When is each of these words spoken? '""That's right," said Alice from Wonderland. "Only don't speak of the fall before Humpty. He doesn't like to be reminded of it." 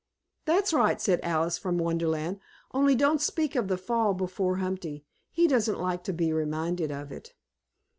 '""That's 0.45 0.73
right," 0.73 0.99
said 0.99 1.19
Alice 1.21 1.59
from 1.59 1.77
Wonderland. 1.77 2.39
"Only 2.73 2.95
don't 2.95 3.21
speak 3.21 3.55
of 3.55 3.67
the 3.67 3.77
fall 3.77 4.15
before 4.15 4.55
Humpty. 4.57 5.05
He 5.29 5.47
doesn't 5.47 5.79
like 5.79 6.03
to 6.05 6.11
be 6.11 6.33
reminded 6.33 6.89
of 6.91 7.11
it." 7.11 7.35